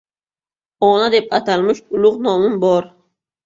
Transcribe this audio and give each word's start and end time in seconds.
Ona 0.87 1.11
deb 1.17 1.29
atalmish 1.41 1.85
ulug‘ 2.01 2.21
nomim 2.29 2.61
bor 2.69 2.93